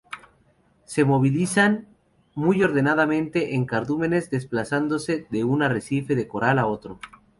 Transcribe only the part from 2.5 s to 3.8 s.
ordenadamente en